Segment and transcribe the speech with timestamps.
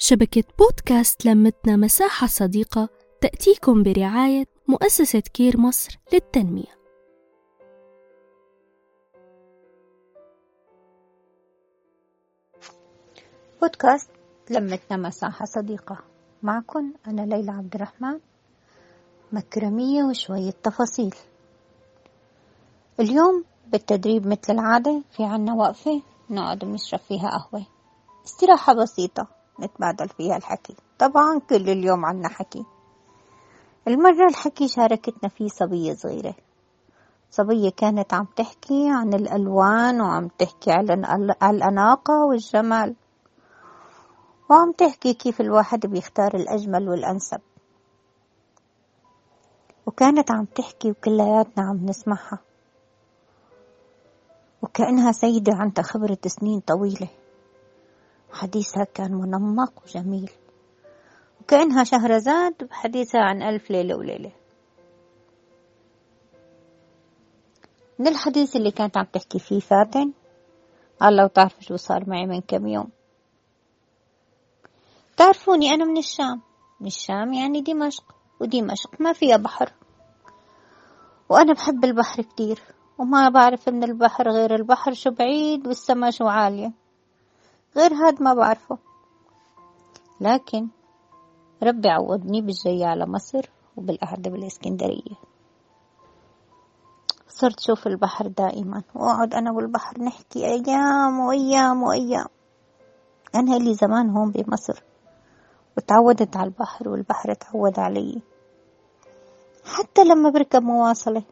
[0.00, 2.88] شبكة بودكاست لمتنا مساحة صديقة
[3.20, 6.78] تأتيكم برعاية مؤسسة كير مصر للتنمية.
[13.60, 14.10] بودكاست
[14.50, 15.98] لمتنا مساحة صديقة.
[16.42, 18.20] معكم أنا ليلى عبد الرحمن.
[19.32, 21.14] مكرمية وشوية تفاصيل.
[23.00, 27.66] اليوم بالتدريب مثل العادة في عنا وقفة نقعد نشرب فيها قهوة.
[28.24, 29.37] استراحة بسيطة.
[29.60, 30.76] نتبادل فيها الحكي.
[30.98, 32.64] طبعا كل اليوم عنا حكي.
[33.88, 36.34] المرة الحكي شاركتنا فيه صبية صغيرة.
[37.30, 40.90] صبية كانت عم تحكي عن الألوان وعم تحكي عن
[41.42, 42.94] الأناقة والجمال.
[44.50, 47.40] وعم تحكي كيف الواحد بيختار الأجمل والأنسب.
[49.86, 52.38] وكانت عم تحكي وكلياتنا عم نسمعها.
[54.62, 57.08] وكأنها سيدة عندها خبرة سنين طويلة.
[58.32, 60.30] حديثها كان منمق وجميل.
[61.40, 64.32] وكأنها شهرزاد بحديثها عن ألف ليلة وليلة.
[67.98, 70.12] من الحديث اللي كانت عم تحكي فيه فاتن
[71.00, 72.88] قال لو تعرفوا شو صار معي من كم يوم.
[75.16, 76.40] تعرفوني أنا من الشام.
[76.80, 78.04] من الشام يعني دمشق
[78.40, 79.72] ودمشق ما فيها بحر.
[81.28, 82.60] وأنا بحب البحر كتير
[82.98, 86.72] وما بعرف من البحر غير البحر شو بعيد والسما شو عالية.
[87.76, 88.78] غير هاد ما بعرفه.
[90.20, 90.68] لكن
[91.62, 95.16] ربي عوضني بالجاي على مصر وبالقعدة بالإسكندرية.
[97.28, 98.82] صرت شوف البحر دائما.
[98.94, 102.26] وأقعد أنا والبحر نحكي أيام وأيام وأيام.
[103.34, 104.82] أنا لي زمان هون بمصر.
[105.76, 108.22] وتعودت على البحر والبحر تعود علي.
[109.64, 111.22] حتى لما بركب مواصلة.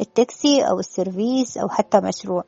[0.00, 2.44] التاكسي أو السيرفيس أو حتى مشروع.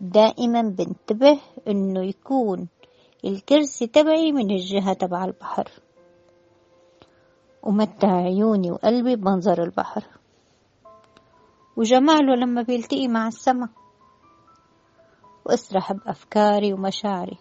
[0.00, 2.68] دائما بنتبه إنه يكون
[3.24, 5.70] الكرسي تبعي من الجهة تبع البحر.
[7.62, 10.04] ومتع عيوني وقلبي بمنظر البحر.
[11.76, 13.68] وجماله لما بيلتقي مع السما.
[15.46, 17.38] وأسرح بأفكاري ومشاعري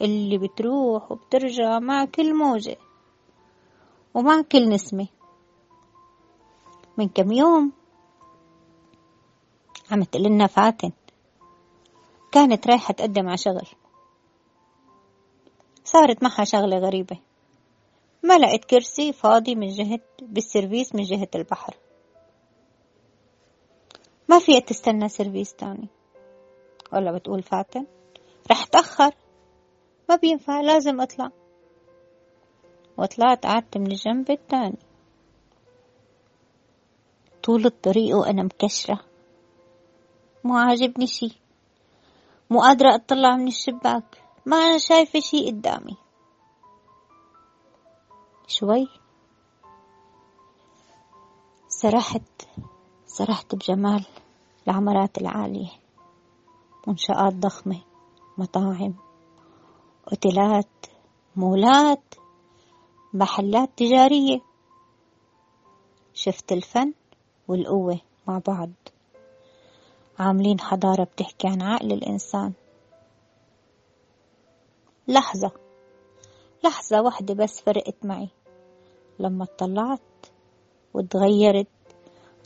[0.00, 2.76] اللي بتروح وبترجع مع كل موجة.
[4.14, 5.06] ومع كل نسمة.
[6.98, 7.72] من كم يوم
[9.90, 10.92] عملنا فاتن.
[12.32, 13.66] كانت رايحة تقدم على شغل.
[15.84, 17.18] صارت معها شغلة غريبة.
[18.22, 21.76] ما لقيت كرسي فاضي من جهة بالسيرفيس من جهة البحر.
[24.28, 25.88] ما فيها تستنى سيرفيس تاني.
[26.92, 27.86] ولا بتقول فاتن.
[28.50, 29.14] رح تأخر.
[30.08, 31.30] ما بينفع لازم أطلع.
[32.98, 34.78] وطلعت قعدت من الجنب التاني.
[37.42, 39.00] طول الطريق وأنا مكشرة.
[40.44, 41.40] مو عاجبني شي.
[42.50, 44.24] مو قادرة أطلع من الشباك.
[44.46, 45.96] ما أنا شايفة شي قدامي.
[48.46, 48.88] شوي.
[51.68, 52.42] سرحت.
[53.06, 54.06] سرحت بجمال
[54.68, 55.70] العمارات العالية.
[56.86, 57.80] منشآت ضخمة.
[58.38, 58.94] مطاعم.
[60.10, 60.86] أوتيلات.
[61.36, 62.14] مولات.
[63.14, 64.40] محلات تجارية.
[66.14, 66.92] شفت الفن
[67.48, 68.70] والقوة مع بعض.
[70.20, 72.52] عاملين حضارة بتحكي عن عقل الإنسان.
[75.08, 75.52] لحظة
[76.64, 78.28] لحظة واحدة بس فرقت معي.
[79.18, 80.00] لما اطلعت
[80.94, 81.66] وتغيرت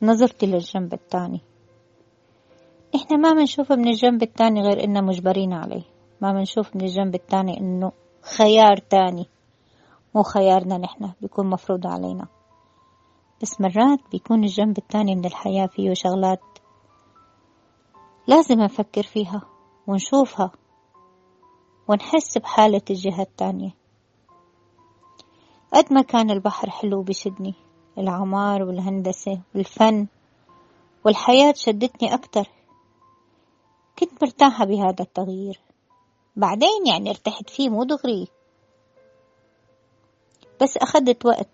[0.02, 1.40] نظرتي للجنب التاني.
[2.94, 5.84] إحنا ما بنشوف من الجنب التاني غير اننا مجبرين عليه.
[6.20, 7.92] ما بنشوف من الجنب التاني إنه
[8.36, 9.26] خيار تاني.
[10.14, 12.26] مو خيارنا نحن بيكون مفروض علينا.
[13.42, 16.53] بس مرات بيكون الجنب التاني من الحياة فيه شغلات
[18.26, 19.42] لازم نفكر فيها
[19.86, 20.50] ونشوفها
[21.88, 23.70] ونحس بحالة الجهة التانية.
[25.72, 27.54] قد ما كان البحر حلو بشدني
[27.98, 30.06] العمار والهندسة والفن
[31.04, 32.48] والحياة شدتني أكتر.
[33.98, 35.60] كنت مرتاحة بهذا التغيير.
[36.36, 38.28] بعدين يعني ارتحت فيه مو دغري.
[40.62, 41.48] بس أخدت وقت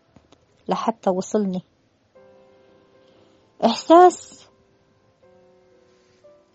[0.69, 1.63] لحتى وصلني.
[3.65, 4.40] إحساس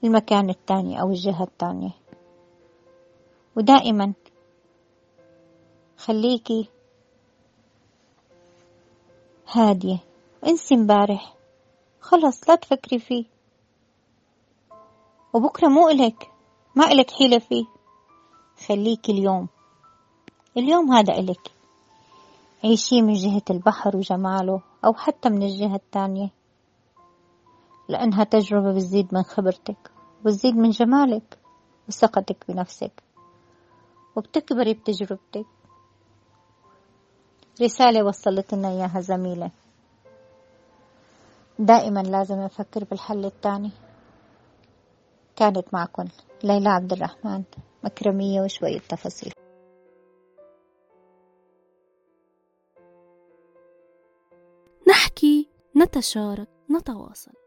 [0.04, 1.92] المكان التاني أو الجهة التانية
[3.56, 4.14] ودائما
[5.98, 6.70] خليكي
[9.52, 9.98] هادية.
[10.48, 11.36] انسي امبارح.
[12.00, 13.26] خلص لا تفكري فيه.
[15.34, 16.32] وبكرة مو إلك
[16.76, 17.66] ما إلك حيلة فيه.
[18.68, 19.48] خليكي اليوم.
[20.58, 21.52] اليوم هذا إلك.
[22.64, 26.30] عيشيه من جهة البحر وجماله أو حتى من الجهة التانية
[27.90, 29.92] لأنها تجربة بتزيد من خبرتك
[30.26, 31.38] وتزيد من جمالك
[31.88, 33.04] وثقتك بنفسك
[34.16, 35.46] وبتكبري بتجربتك.
[37.62, 39.52] رسالة وصلت لنا إياها زميلة.
[41.60, 43.72] دائما لازم نفكر بالحل الثاني.
[45.36, 46.06] كانت معكم
[46.44, 47.44] ليلى عبد الرحمن.
[47.84, 49.34] مكرمية وشوية تفاصيل
[54.88, 57.45] نحكي نتشارك نتواصل.